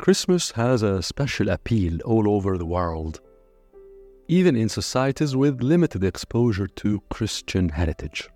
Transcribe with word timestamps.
Christmas 0.00 0.52
has 0.52 0.82
a 0.82 1.02
special 1.02 1.50
appeal 1.50 2.00
all 2.06 2.26
over 2.26 2.56
the 2.56 2.64
world, 2.64 3.20
even 4.28 4.56
in 4.56 4.70
societies 4.70 5.36
with 5.36 5.60
limited 5.60 6.02
exposure 6.02 6.66
to 6.66 7.02
Christian 7.10 7.68
heritage. 7.68 8.30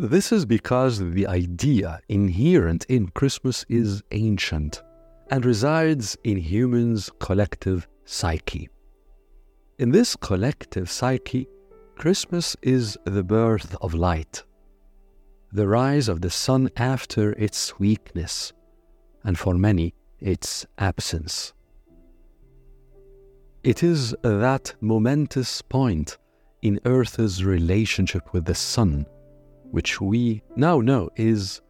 This 0.00 0.32
is 0.32 0.44
because 0.44 0.98
the 0.98 1.28
idea 1.28 2.00
inherent 2.08 2.84
in 2.88 3.06
Christmas 3.10 3.64
is 3.68 4.02
ancient 4.10 4.82
and 5.30 5.46
resides 5.46 6.16
in 6.24 6.38
humans' 6.38 7.08
collective 7.20 7.86
psyche. 8.04 8.68
In 9.78 9.92
this 9.92 10.16
collective 10.16 10.90
psyche, 10.90 11.46
Christmas 11.94 12.56
is 12.62 12.98
the 13.04 13.22
birth 13.22 13.76
of 13.80 13.94
light, 13.94 14.42
the 15.52 15.68
rise 15.68 16.08
of 16.08 16.20
the 16.20 16.30
sun 16.30 16.68
after 16.76 17.30
its 17.34 17.78
weakness, 17.78 18.52
and 19.22 19.38
for 19.38 19.54
many, 19.54 19.94
its 20.26 20.66
absence. 20.78 21.52
It 23.62 23.82
is 23.84 24.14
that 24.22 24.74
momentous 24.80 25.62
point 25.62 26.18
in 26.62 26.80
Earth's 26.84 27.42
relationship 27.44 28.32
with 28.32 28.44
the 28.44 28.54
sun, 28.54 29.06
which 29.70 30.00
we 30.00 30.42
now 30.56 30.80
know 30.80 31.10
is 31.14 31.60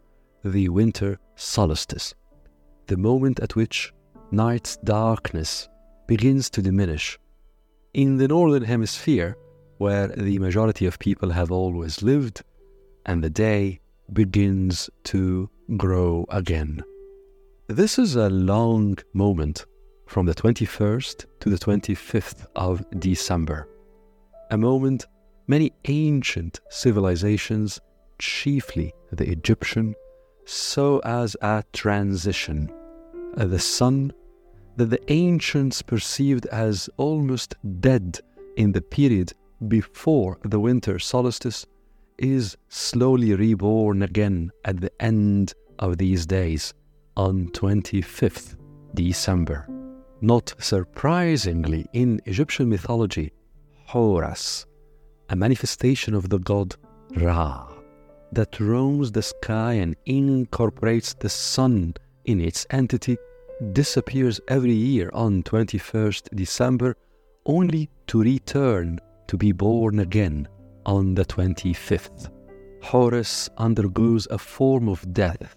the 0.42 0.70
winter 0.70 1.19
solstice, 1.34 2.15
the 2.87 2.96
moment 2.96 3.41
at 3.41 3.56
which 3.56 3.92
night's 4.30 4.79
darkness 4.79 5.68
begins 6.07 6.48
to 6.51 6.62
diminish. 6.62 7.18
In 7.93 8.16
the 8.16 8.29
northern 8.29 8.65
hemisphere, 8.65 9.37
where 9.77 10.09
the 10.09 10.38
majority 10.38 10.87
of 10.87 10.98
people 10.98 11.30
have 11.30 11.51
always 11.52 12.02
lived, 12.02 12.43
and 13.04 13.23
the 13.23 13.30
day 13.30 13.80
begins 14.10 14.88
to 15.04 15.51
grow 15.77 16.24
again. 16.30 16.82
This 17.68 17.98
is 17.98 18.14
a 18.14 18.30
long 18.30 18.96
moment 19.12 19.66
from 20.06 20.24
the 20.24 20.34
21st 20.34 21.26
to 21.40 21.50
the 21.50 21.59
25th 21.59 22.46
of 22.54 22.84
December, 23.00 23.68
a 24.52 24.56
moment 24.56 25.06
many 25.48 25.72
ancient 25.87 26.60
civilizations, 26.70 27.80
chiefly 28.20 28.94
the 29.10 29.28
Egyptian, 29.28 29.96
saw 30.44 31.00
as 31.00 31.37
a 31.42 31.64
transition, 31.72 32.70
uh, 33.37 33.46
the 33.46 33.59
sun 33.59 34.12
that 34.76 34.90
the 34.90 35.12
ancients 35.12 35.82
perceived 35.82 36.46
as 36.46 36.88
almost 36.98 37.56
dead 37.80 38.20
in 38.56 38.70
the 38.70 38.82
period 38.82 39.32
before 39.66 40.38
the 40.44 40.60
winter 40.60 41.00
solstice 41.00 41.66
is 42.16 42.56
slowly 42.68 43.34
reborn 43.34 44.02
again 44.02 44.52
at 44.64 44.80
the 44.80 44.92
end 45.02 45.52
of 45.80 45.98
these 45.98 46.26
days 46.26 46.72
on 47.16 47.48
25th 47.48 48.56
December. 48.95 49.66
Not 50.20 50.54
surprisingly, 50.59 51.86
in 51.92 52.20
Egyptian 52.24 52.68
mythology, 52.68 53.32
Horus, 53.86 54.66
a 55.28 55.37
manifestation 55.37 56.14
of 56.14 56.28
the 56.28 56.38
god 56.38 56.74
Ra, 57.16 57.68
that 58.32 58.59
roams 58.59 59.12
the 59.12 59.22
sky 59.22 59.74
and 59.74 59.96
incorporates 60.06 61.14
the 61.14 61.28
sun 61.28 61.94
in 62.24 62.40
its 62.40 62.66
entity, 62.70 63.16
disappears 63.72 64.41
every 64.48 64.72
year 64.72 65.10
on 65.12 65.42
21st 65.42 66.34
December 66.34 66.97
only 67.47 67.88
to 68.09 68.22
return 68.22 68.98
to 69.28 69.37
be 69.37 69.53
born 69.53 70.00
again 70.00 70.48
on 70.84 71.14
the 71.14 71.25
25th. 71.25 72.31
Horus 72.82 73.48
undergoes 73.56 74.26
a 74.31 74.38
form 74.38 74.88
of 74.88 75.12
death 75.12 75.56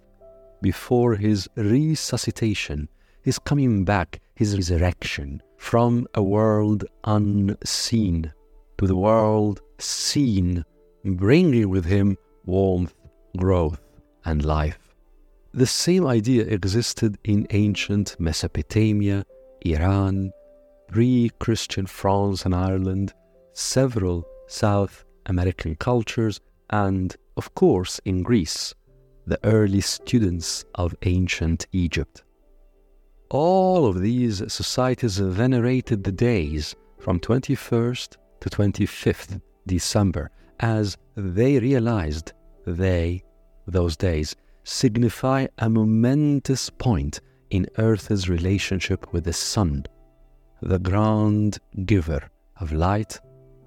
before 0.61 1.15
his 1.15 1.47
resuscitation, 1.55 2.89
his 3.21 3.39
coming 3.39 3.85
back, 3.85 4.21
his 4.35 4.55
resurrection 4.55 5.41
from 5.57 6.07
a 6.13 6.23
world 6.23 6.85
unseen 7.03 8.31
to 8.77 8.87
the 8.87 8.95
world 8.95 9.61
seen, 9.77 10.63
bringing 11.03 11.69
with 11.69 11.85
him 11.85 12.17
warmth, 12.45 12.95
growth, 13.37 13.81
and 14.25 14.45
life. 14.45 14.79
The 15.53 15.65
same 15.65 16.05
idea 16.05 16.43
existed 16.43 17.17
in 17.23 17.47
ancient 17.49 18.15
Mesopotamia, 18.19 19.25
Iran, 19.61 20.31
pre 20.87 21.29
Christian 21.39 21.85
France 21.85 22.45
and 22.45 22.55
Ireland, 22.55 23.13
several 23.53 24.25
South 24.47 25.05
American 25.25 25.75
cultures, 25.75 26.39
and, 26.69 27.15
of 27.35 27.53
course, 27.55 27.99
in 28.05 28.23
Greece, 28.23 28.73
the 29.29 29.39
early 29.43 29.79
students 29.79 30.65
of 30.75 30.95
ancient 31.03 31.67
Egypt. 31.71 32.23
All 33.29 33.85
of 33.85 34.01
these 34.01 34.41
societies 34.51 35.19
venerated 35.19 36.03
the 36.03 36.11
days 36.11 36.75
from 36.97 37.19
21st 37.19 38.17
to 38.41 38.49
25th 38.49 39.39
December 39.67 40.31
as 40.59 40.97
they 41.15 41.59
realized 41.59 42.33
they, 42.65 43.23
those 43.67 43.95
days, 43.95 44.35
signify 44.63 45.45
a 45.59 45.69
momentous 45.69 46.71
point 46.71 47.21
in 47.51 47.67
Earth's 47.77 48.27
relationship 48.27 49.13
with 49.13 49.25
the 49.25 49.33
Sun, 49.33 49.85
the 50.63 50.79
grand 50.79 51.59
giver 51.85 52.23
of 52.59 52.73
light 52.73 53.19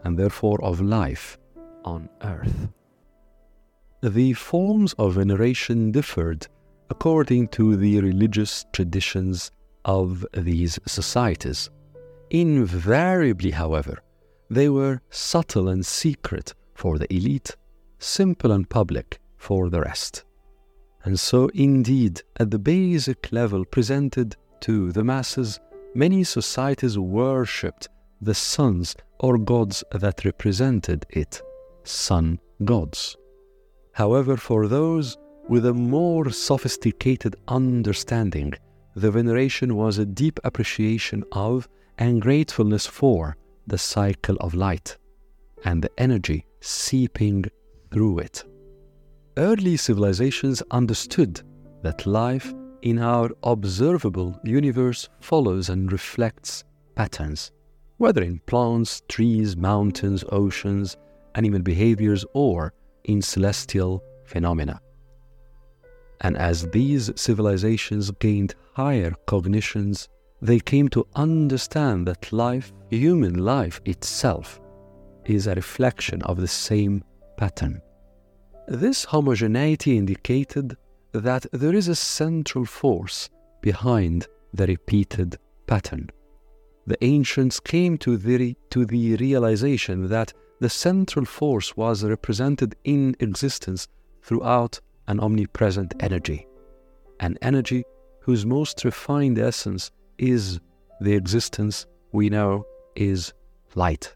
and 0.03 0.19
therefore 0.19 0.61
of 0.65 0.81
life 0.81 1.39
on 1.85 2.09
earth. 2.23 2.69
The 4.03 4.33
forms 4.33 4.95
of 4.95 5.15
veneration 5.15 5.93
differed 5.93 6.49
according 6.91 7.49
to 7.49 7.77
the 7.77 8.01
religious 8.01 8.67
traditions 8.73 9.53
of 9.85 10.27
these 10.35 10.77
societies. 10.87 11.71
Invariably, 12.31 13.53
however, 13.53 14.03
they 14.51 14.69
were 14.69 15.01
subtle 15.11 15.69
and 15.69 15.87
secret 15.87 16.53
for 16.75 16.99
the 16.99 17.13
elite, 17.15 17.55
simple 18.01 18.51
and 18.51 18.69
public 18.69 19.21
for 19.37 19.71
the 19.71 19.81
rest. 19.81 20.25
And 21.05 21.19
so, 21.19 21.49
indeed, 21.55 22.23
at 22.41 22.51
the 22.51 22.59
basic 22.59 23.31
level 23.31 23.65
presented 23.65 24.35
to 24.63 24.91
the 24.91 25.05
masses, 25.05 25.61
many 25.95 26.25
societies 26.25 26.99
worshipped 26.99 27.89
the 28.21 28.35
suns 28.35 28.97
or 29.21 29.39
gods 29.39 29.85
that 29.93 30.25
represented 30.25 31.07
it, 31.11 31.41
sun 31.85 32.41
gods. 32.65 33.17
However, 33.93 34.37
for 34.37 34.69
those 34.69 35.17
with 35.49 35.67
a 35.67 35.75
more 35.75 36.31
sophisticated 36.31 37.37
understanding, 37.49 38.55
the 38.95 39.11
veneration 39.11 39.75
was 39.77 39.99
a 39.99 40.07
deep 40.07 40.39
appreciation 40.45 41.25
of 41.33 41.69
and 41.99 42.21
gratefulness 42.21 42.87
for 42.87 43.37
the 43.67 43.79
cycle 43.79 44.37
of 44.37 44.55
light 44.55 44.97
and 45.65 45.83
the 45.83 45.91
energy 45.99 46.47
seeping 46.61 47.45
through 47.93 48.19
it. 48.21 48.45
Early 49.37 49.77
civilizations 49.77 50.63
understood 50.71 51.43
that 51.83 52.07
life 52.07 52.53
in 52.83 52.99
our 52.99 53.31
observable 53.43 54.39
universe 54.45 55.09
follows 55.21 55.69
and 55.69 55.91
reflects 55.91 56.65
patterns 56.95 57.53
whether 58.03 58.23
in 58.25 58.41
plants, 58.47 59.01
trees, 59.09 59.57
mountains, 59.57 60.25
oceans, 60.33 60.97
animal 61.37 61.61
behaviors, 61.61 62.25
or 62.35 62.73
in 63.05 63.23
celestial 63.23 64.03
phenomena. 64.25 64.81
And 66.21 66.37
as 66.37 66.69
these 66.71 67.11
civilizations 67.17 68.11
gained 68.13 68.55
higher 68.75 69.13
cognitions, 69.27 70.09
they 70.41 70.61
came 70.61 70.89
to 70.91 71.07
understand 71.15 72.07
that 72.07 72.33
life, 72.33 72.73
human 72.91 73.45
life 73.45 73.81
itself, 73.85 74.61
is 75.25 75.47
a 75.47 75.55
reflection 75.55 76.23
of 76.23 76.41
the 76.41 76.49
same 76.49 77.03
pattern. 77.37 77.81
This 78.69 79.05
homogeneity 79.05 79.97
indicated 79.97 80.77
that 81.13 81.47
there 81.53 81.75
is 81.75 81.89
a 81.89 81.95
central 81.95 82.65
force 82.65 83.29
behind 83.61 84.27
the 84.55 84.67
repeated 84.67 85.37
pattern 85.67 86.11
the 86.87 87.03
ancients 87.05 87.61
came 87.61 87.97
to 87.99 88.17
the, 88.17 88.57
to 88.71 88.85
the 88.85 89.17
realization 89.17 90.09
that 90.09 90.33
the 90.63 90.71
central 90.71 91.25
force 91.25 91.77
was 91.77 92.05
represented 92.05 92.77
in 92.85 93.17
existence 93.19 93.89
throughout 94.23 94.79
an 95.09 95.19
omnipresent 95.19 95.93
energy, 95.99 96.47
an 97.19 97.37
energy 97.43 97.83
whose 98.21 98.47
most 98.47 98.85
refined 98.85 99.41
essence 99.41 99.91
is 100.19 100.61
the 101.01 101.15
existence 101.15 101.87
we 102.13 102.31
know 102.31 102.65
is 102.95 103.33
light. 103.75 104.15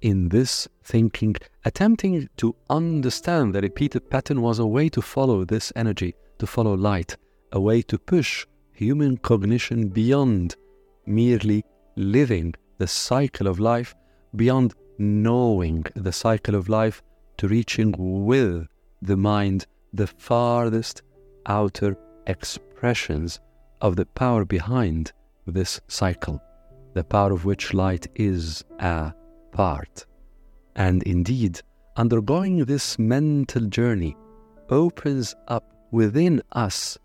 In 0.00 0.30
this 0.30 0.66
thinking, 0.82 1.36
attempting 1.66 2.26
to 2.38 2.56
understand 2.70 3.54
the 3.54 3.60
repeated 3.60 4.08
pattern 4.08 4.40
was 4.40 4.58
a 4.58 4.66
way 4.66 4.88
to 4.88 5.02
follow 5.02 5.44
this 5.44 5.74
energy, 5.76 6.14
to 6.38 6.46
follow 6.46 6.72
light, 6.72 7.18
a 7.52 7.60
way 7.60 7.82
to 7.82 7.98
push 7.98 8.46
human 8.72 9.18
cognition 9.18 9.88
beyond 9.88 10.56
merely 11.04 11.62
living 11.96 12.54
the 12.78 12.86
cycle 12.86 13.46
of 13.46 13.60
life 13.60 13.94
beyond 14.34 14.74
knowing 14.98 15.84
the 15.94 16.12
cycle 16.12 16.54
of 16.54 16.68
life 16.68 17.02
to 17.38 17.48
reaching 17.48 17.94
with 18.26 18.66
the 19.02 19.16
mind 19.16 19.66
the 19.92 20.06
farthest 20.06 21.02
outer 21.46 21.96
expressions 22.26 23.40
of 23.80 23.96
the 23.96 24.06
power 24.06 24.44
behind 24.44 25.12
this 25.46 25.80
cycle, 25.88 26.40
the 26.94 27.04
power 27.04 27.32
of 27.32 27.44
which 27.44 27.74
light 27.74 28.06
is 28.14 28.64
a 28.78 29.12
part. 29.52 30.06
And 30.74 31.02
indeed, 31.04 31.60
undergoing 31.96 32.64
this 32.64 32.98
mental 32.98 33.66
journey 33.66 34.16
opens 34.68 35.34
up 35.48 35.64
within 35.90 36.42
us 36.52 36.98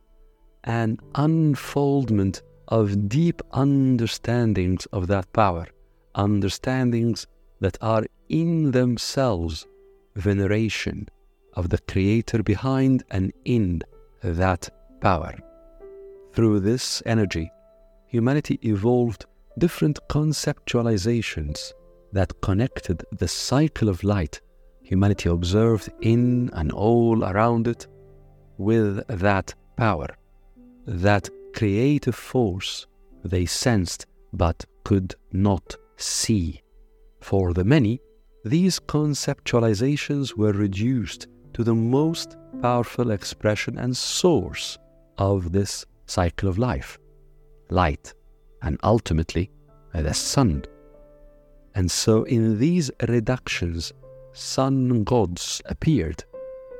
an 0.64 0.98
unfoldment 1.16 2.42
of 2.68 3.10
deep 3.10 3.42
understandings 3.52 4.86
of 4.88 5.08
that 5.08 5.32
power, 5.34 5.68
understandings 6.16 7.28
that 7.62 7.78
are 7.82 8.06
in 8.30 8.72
themselves 8.72 9.66
veneration 10.16 11.08
of 11.54 11.70
the 11.70 11.78
Creator 11.78 12.44
behind 12.44 13.04
and 13.12 13.32
in 13.46 13.82
that 14.22 14.70
power. 15.00 15.34
Through 16.34 16.60
this 16.62 17.02
energy, 17.06 17.50
humanity 18.08 18.60
evolved 18.64 19.26
different 19.58 20.00
conceptualizations 20.10 21.74
that 22.12 22.42
connected 22.42 23.04
the 23.18 23.28
cycle 23.28 23.90
of 23.90 24.04
light 24.04 24.42
humanity 24.92 25.30
observed 25.30 25.90
in 26.02 26.50
and 26.52 26.70
all 26.74 27.24
around 27.24 27.66
it 27.66 27.88
with 28.58 29.08
that 29.08 29.54
power, 29.78 30.08
that 30.86 31.30
creative 31.56 32.14
force 32.14 32.88
they 33.24 33.46
sensed 33.46 34.06
but 34.34 34.66
could 34.84 35.16
not 35.32 35.78
see. 35.96 36.61
For 37.22 37.54
the 37.54 37.64
many, 37.64 38.02
these 38.44 38.80
conceptualizations 38.80 40.36
were 40.36 40.52
reduced 40.52 41.28
to 41.54 41.64
the 41.64 41.76
most 41.76 42.36
powerful 42.62 43.12
expression 43.12 43.78
and 43.78 43.96
source 43.96 44.78
of 45.18 45.52
this 45.52 45.86
cycle 46.08 46.50
of 46.50 46.58
life 46.58 46.98
light, 47.70 48.14
and 48.62 48.78
ultimately 48.84 49.50
uh, 49.94 50.02
the 50.02 50.14
sun. 50.14 50.64
And 51.74 51.90
so, 51.90 52.24
in 52.24 52.60
these 52.60 52.92
reductions, 53.08 53.94
sun 54.34 55.04
gods 55.06 55.62
appeared, 55.66 56.24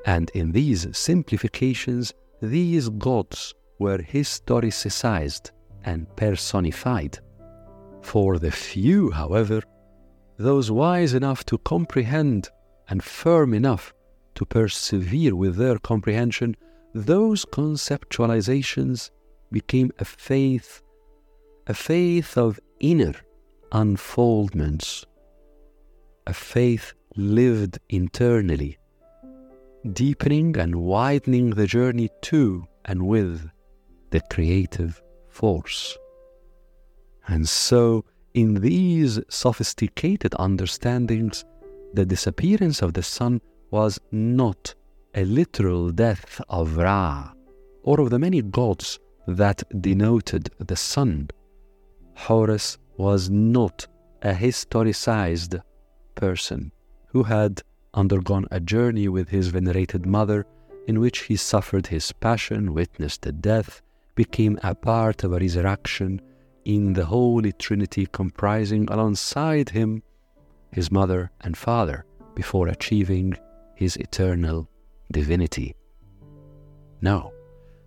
and 0.06 0.30
in 0.32 0.52
these 0.52 0.86
simplifications, 0.98 2.14
these 2.42 2.90
gods 2.90 3.54
were 3.80 4.00
historicized 4.00 5.52
and 5.86 6.14
personified. 6.16 7.20
For 8.02 8.38
the 8.38 8.52
few, 8.52 9.12
however, 9.12 9.62
those 10.42 10.72
wise 10.72 11.14
enough 11.14 11.46
to 11.46 11.58
comprehend 11.60 12.50
and 12.90 13.04
firm 13.04 13.54
enough 13.54 13.94
to 14.36 14.46
persevere 14.46 15.36
with 15.36 15.56
their 15.56 15.78
comprehension, 15.78 16.56
those 16.94 17.46
conceptualizations 17.46 19.12
became 19.52 19.92
a 20.00 20.06
faith, 20.06 20.82
a 21.68 21.74
faith 21.74 22.38
of 22.38 22.60
inner 22.80 23.14
unfoldments, 23.72 25.06
a 26.28 26.34
faith 26.34 26.94
lived 27.16 27.80
internally, 27.90 28.78
deepening 29.94 30.58
and 30.58 30.76
widening 30.76 31.52
the 31.52 31.68
journey 31.68 32.10
to 32.22 32.66
and 32.86 33.08
with 33.08 33.50
the 34.10 34.22
creative 34.32 35.02
force. 35.30 35.98
And 37.28 37.48
so, 37.48 38.04
in 38.34 38.56
these 38.56 39.20
sophisticated 39.30 40.34
understandings, 40.40 41.44
the 41.94 42.06
disappearance 42.06 42.82
of 42.82 42.94
the 42.94 43.04
sun 43.04 43.42
was 43.70 44.00
not 44.12 44.74
a 45.16 45.26
literal 45.26 45.92
death 45.92 46.42
of 46.50 46.78
Ra 46.78 47.34
or 47.84 48.00
of 48.00 48.10
the 48.10 48.20
many 48.20 48.42
gods 48.42 49.00
that 49.28 49.64
denoted 49.82 50.50
the 50.60 50.76
sun. 50.76 51.30
Horus 52.16 52.78
was 52.98 53.30
not 53.30 53.88
a 54.22 54.34
historicized 54.34 55.62
person 56.16 56.72
who 57.08 57.24
had 57.24 57.62
undergone 57.94 58.46
a 58.52 58.60
journey 58.60 59.08
with 59.08 59.30
his 59.30 59.48
venerated 59.48 60.06
mother 60.06 60.46
in 60.88 61.00
which 61.00 61.20
he 61.24 61.36
suffered 61.36 61.88
his 61.88 62.12
passion, 62.12 62.74
witnessed 62.74 63.24
the 63.24 63.32
death, 63.32 63.82
became 64.16 64.58
a 64.64 64.74
part 64.74 65.24
of 65.24 65.34
a 65.34 65.40
resurrection 65.40 66.22
in 66.66 66.94
the 66.94 67.06
Holy 67.06 67.52
Trinity 67.54 68.06
comprising 68.06 68.88
alongside 68.90 69.70
him 69.70 70.04
his 70.72 70.92
mother 70.92 71.32
and 71.42 71.58
father 71.58 72.06
before 72.36 72.68
achieving 72.68 73.36
his 73.76 73.98
eternal 73.98 74.70
divinity. 75.12 75.76
No, 77.02 77.34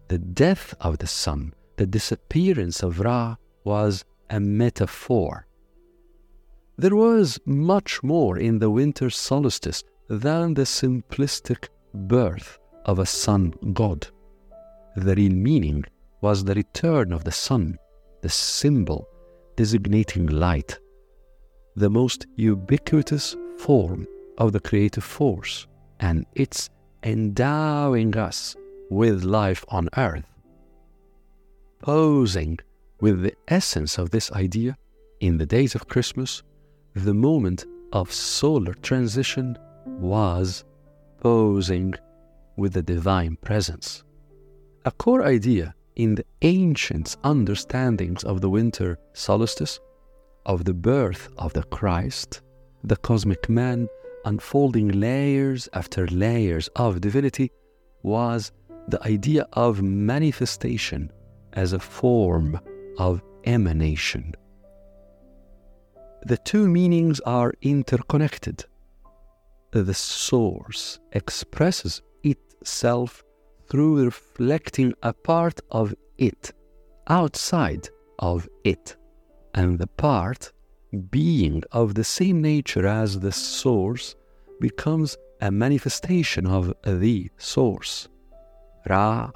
the 0.08 0.18
death 0.18 0.74
of 0.80 0.98
the 0.98 1.06
sun, 1.06 1.54
the 1.76 1.86
disappearance 1.86 2.82
of 2.82 3.00
Ra, 3.00 3.36
was 3.64 4.04
a 4.28 4.40
metaphor. 4.40 5.46
There 6.76 6.96
was 6.96 7.38
much 7.46 8.02
more 8.02 8.36
in 8.38 8.58
the 8.58 8.70
winter 8.70 9.08
solstice 9.08 9.84
than 10.08 10.54
the 10.54 10.62
simplistic 10.66 11.68
birth 11.94 12.58
of 12.84 12.98
a 12.98 13.06
sun 13.06 13.54
god. 13.72 14.08
The 14.96 15.14
real 15.14 15.32
meaning 15.32 15.84
was 16.20 16.44
the 16.44 16.54
return 16.54 17.12
of 17.12 17.24
the 17.24 17.32
sun, 17.32 17.78
the 18.24 18.30
symbol 18.30 19.06
designating 19.54 20.26
light, 20.26 20.78
the 21.76 21.90
most 21.90 22.26
ubiquitous 22.36 23.36
form 23.58 24.08
of 24.38 24.50
the 24.50 24.60
creative 24.60 25.04
force, 25.04 25.66
and 26.00 26.24
its 26.34 26.70
endowing 27.02 28.16
us 28.16 28.56
with 28.88 29.24
life 29.24 29.62
on 29.68 29.90
earth. 29.98 30.24
Posing 31.80 32.58
with 32.98 33.20
the 33.22 33.34
essence 33.48 33.98
of 33.98 34.08
this 34.08 34.32
idea 34.32 34.74
in 35.20 35.36
the 35.36 35.44
days 35.44 35.74
of 35.74 35.86
Christmas, 35.86 36.42
the 36.94 37.12
moment 37.12 37.66
of 37.92 38.10
solar 38.10 38.72
transition 38.72 39.54
was 39.84 40.64
posing 41.20 41.92
with 42.56 42.72
the 42.72 42.82
divine 42.82 43.36
presence. 43.36 44.02
A 44.86 44.90
core 44.92 45.24
idea 45.26 45.74
in 45.96 46.14
the 46.14 46.24
ancient 46.42 47.16
understandings 47.24 48.24
of 48.24 48.40
the 48.40 48.50
winter 48.50 48.98
solstice, 49.12 49.80
of 50.46 50.64
the 50.64 50.74
birth 50.74 51.28
of 51.38 51.52
the 51.52 51.62
Christ, 51.64 52.42
the 52.82 52.96
cosmic 52.96 53.48
man 53.48 53.88
unfolding 54.24 54.88
layers 54.88 55.68
after 55.72 56.06
layers 56.08 56.68
of 56.76 57.00
divinity, 57.00 57.50
was 58.02 58.52
the 58.88 59.02
idea 59.06 59.46
of 59.54 59.82
manifestation 59.82 61.10
as 61.54 61.72
a 61.72 61.78
form 61.78 62.60
of 62.98 63.22
emanation. 63.44 64.34
The 66.22 66.36
two 66.38 66.68
meanings 66.68 67.20
are 67.20 67.54
interconnected. 67.62 68.64
The 69.72 69.94
source 69.94 71.00
expresses 71.12 72.02
itself 72.22 73.23
through 73.68 74.04
reflecting 74.04 74.94
a 75.02 75.12
part 75.12 75.60
of 75.70 75.94
it 76.18 76.52
outside 77.08 77.88
of 78.18 78.48
it, 78.64 78.96
and 79.54 79.78
the 79.78 79.86
part, 79.86 80.52
being 81.10 81.62
of 81.72 81.94
the 81.94 82.04
same 82.04 82.40
nature 82.40 82.86
as 82.86 83.20
the 83.20 83.32
source, 83.32 84.14
becomes 84.60 85.16
a 85.40 85.50
manifestation 85.50 86.46
of 86.46 86.72
the 86.84 87.28
source. 87.36 88.08
Ra, 88.88 89.30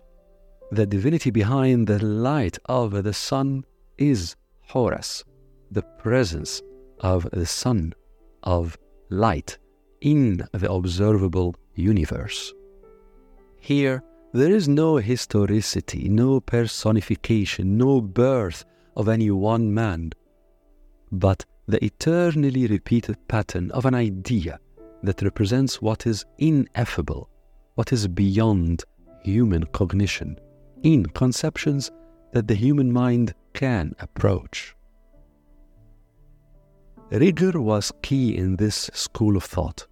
the 0.71 0.87
divinity 0.87 1.31
behind 1.31 1.87
the 1.87 2.05
light 2.05 2.59
of 2.67 3.03
the 3.03 3.13
sun, 3.13 3.65
is 3.97 4.37
Horus, 4.69 5.25
the 5.71 5.83
presence 5.83 6.63
of 7.01 7.29
the 7.33 7.47
sun, 7.47 7.95
of 8.43 8.79
light 9.11 9.59
in 10.01 10.47
the 10.53 10.71
observable 10.71 11.57
universe. 11.75 12.53
Here, 13.61 14.03
there 14.33 14.51
is 14.51 14.69
no 14.69 14.97
historicity, 14.97 16.09
no 16.09 16.41
personification, 16.41 17.79
no 17.79 18.01
birth 18.01 18.65
of 18.97 19.09
any 19.09 19.31
one 19.31 19.73
man, 19.73 20.13
but 21.11 21.45
the 21.67 21.83
eternally 21.85 22.67
repeated 22.67 23.17
pattern 23.29 23.71
of 23.71 23.87
an 23.87 23.95
idea 23.95 24.59
that 25.03 25.23
represents 25.23 25.81
what 25.81 26.07
is 26.07 26.25
ineffable, 26.39 27.29
what 27.75 27.93
is 27.93 28.09
beyond 28.09 28.85
human 29.23 29.65
cognition 29.67 30.39
in 30.83 31.05
conceptions 31.07 31.91
that 32.33 32.49
the 32.49 32.55
human 32.55 32.93
mind 32.93 33.35
can 33.55 33.95
approach. 34.01 34.75
Rigor 37.11 37.61
was 37.61 37.93
key 38.03 38.37
in 38.37 38.57
this 38.57 38.91
school 38.93 39.37
of 39.37 39.45
thought. 39.45 39.87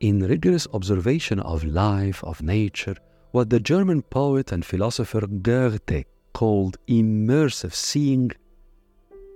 In 0.00 0.20
rigorous 0.20 0.66
observation 0.74 1.40
of 1.40 1.64
life, 1.64 2.22
of 2.24 2.42
nature, 2.42 2.96
what 3.32 3.50
the 3.50 3.60
German 3.60 4.02
poet 4.02 4.52
and 4.52 4.64
philosopher 4.64 5.26
Goethe 5.26 6.04
called 6.32 6.78
immersive 6.88 7.72
seeing, 7.72 8.32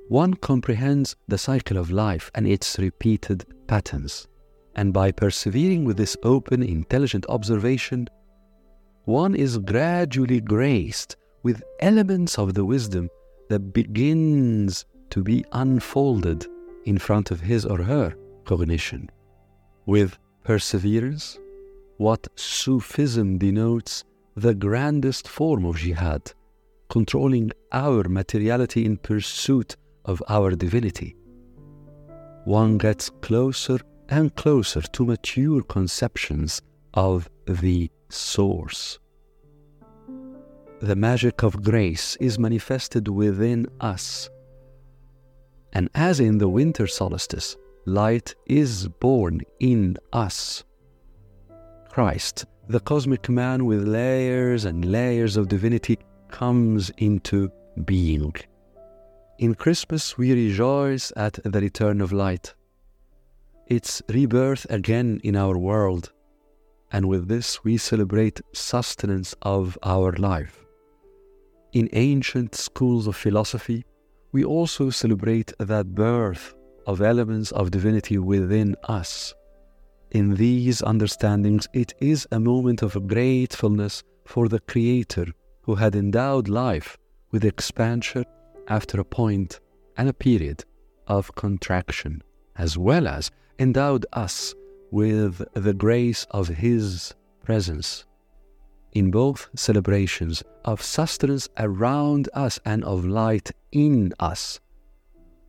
one 0.08 0.34
comprehends 0.34 1.16
the 1.28 1.38
cycle 1.38 1.78
of 1.78 1.90
life 1.90 2.30
and 2.34 2.46
its 2.46 2.78
repeated 2.78 3.44
patterns. 3.66 4.26
And 4.76 4.92
by 4.92 5.12
persevering 5.12 5.84
with 5.84 5.96
this 5.96 6.16
open, 6.24 6.62
intelligent 6.62 7.24
observation, 7.28 8.08
one 9.04 9.34
is 9.34 9.58
gradually 9.58 10.40
graced 10.40 11.16
with 11.42 11.62
elements 11.80 12.38
of 12.38 12.54
the 12.54 12.64
wisdom 12.64 13.08
that 13.48 13.72
begins 13.72 14.86
to 15.10 15.22
be 15.22 15.44
unfolded 15.52 16.46
in 16.86 16.98
front 16.98 17.30
of 17.30 17.40
his 17.40 17.64
or 17.64 17.82
her 17.82 18.14
cognition. 18.44 19.10
With 19.86 20.18
perseverance, 20.42 21.38
what 21.98 22.26
Sufism 22.36 23.38
denotes 23.38 24.04
the 24.36 24.54
grandest 24.54 25.28
form 25.28 25.64
of 25.64 25.76
jihad, 25.76 26.32
controlling 26.88 27.50
our 27.72 28.04
materiality 28.08 28.84
in 28.84 28.96
pursuit 28.96 29.76
of 30.04 30.22
our 30.28 30.50
divinity. 30.52 31.16
One 32.44 32.78
gets 32.78 33.10
closer 33.20 33.78
and 34.08 34.34
closer 34.34 34.82
to 34.82 35.06
mature 35.06 35.62
conceptions 35.62 36.60
of 36.94 37.28
the 37.46 37.90
Source. 38.10 38.98
The 40.80 40.94
magic 40.94 41.42
of 41.42 41.62
grace 41.62 42.16
is 42.16 42.38
manifested 42.38 43.08
within 43.08 43.66
us. 43.80 44.28
And 45.72 45.88
as 45.94 46.20
in 46.20 46.38
the 46.38 46.48
winter 46.48 46.86
solstice, 46.86 47.56
light 47.86 48.34
is 48.46 48.88
born 48.88 49.40
in 49.58 49.96
us. 50.12 50.62
Christ, 51.94 52.46
the 52.66 52.80
cosmic 52.80 53.28
man 53.28 53.66
with 53.66 53.86
layers 53.86 54.64
and 54.64 54.84
layers 54.84 55.36
of 55.36 55.46
divinity, 55.46 55.96
comes 56.26 56.90
into 56.98 57.52
being. 57.84 58.34
In 59.38 59.54
Christmas, 59.54 60.18
we 60.18 60.32
rejoice 60.32 61.12
at 61.14 61.34
the 61.44 61.60
return 61.60 62.00
of 62.00 62.10
light. 62.10 62.52
Its 63.68 64.02
rebirth 64.08 64.66
again 64.70 65.20
in 65.22 65.36
our 65.36 65.56
world. 65.56 66.10
And 66.90 67.06
with 67.06 67.28
this, 67.28 67.62
we 67.62 67.76
celebrate 67.76 68.40
sustenance 68.52 69.36
of 69.42 69.78
our 69.84 70.10
life. 70.14 70.64
In 71.74 71.88
ancient 71.92 72.56
schools 72.56 73.06
of 73.06 73.14
philosophy, 73.14 73.84
we 74.32 74.42
also 74.42 74.90
celebrate 74.90 75.52
that 75.60 75.94
birth 75.94 76.56
of 76.88 77.00
elements 77.00 77.52
of 77.52 77.70
divinity 77.70 78.18
within 78.18 78.74
us 78.88 79.32
in 80.14 80.36
these 80.36 80.80
understandings, 80.82 81.66
it 81.72 81.92
is 82.00 82.26
a 82.30 82.38
moment 82.38 82.82
of 82.82 83.08
gratefulness 83.08 84.04
for 84.24 84.48
the 84.48 84.60
Creator 84.60 85.26
who 85.62 85.74
had 85.74 85.96
endowed 85.96 86.48
life 86.48 86.96
with 87.32 87.44
expansion 87.44 88.24
after 88.68 89.00
a 89.00 89.04
point 89.04 89.58
and 89.96 90.08
a 90.08 90.14
period 90.14 90.64
of 91.08 91.34
contraction, 91.34 92.22
as 92.54 92.78
well 92.78 93.08
as 93.08 93.32
endowed 93.58 94.06
us 94.12 94.54
with 94.92 95.42
the 95.54 95.74
grace 95.74 96.24
of 96.30 96.46
His 96.46 97.12
presence. 97.42 98.04
In 98.92 99.10
both 99.10 99.48
celebrations 99.56 100.44
of 100.64 100.80
sustenance 100.80 101.48
around 101.58 102.28
us 102.34 102.60
and 102.64 102.84
of 102.84 103.04
light 103.04 103.50
in 103.72 104.14
us, 104.20 104.60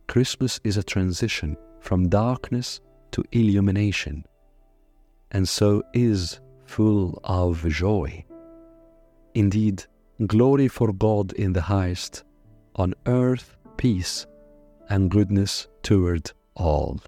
Christmas 0.08 0.58
is 0.64 0.76
a 0.76 0.82
transition 0.82 1.56
from 1.78 2.08
darkness 2.08 2.80
to 3.12 3.22
illumination 3.30 4.24
and 5.30 5.48
so 5.48 5.82
is 5.92 6.40
full 6.64 7.20
of 7.24 7.66
joy. 7.68 8.24
Indeed, 9.34 9.84
glory 10.26 10.68
for 10.68 10.92
God 10.92 11.32
in 11.32 11.52
the 11.52 11.62
highest, 11.62 12.24
on 12.74 12.94
earth 13.06 13.56
peace 13.76 14.26
and 14.88 15.10
goodness 15.10 15.68
toward 15.82 16.32
all. 16.54 17.00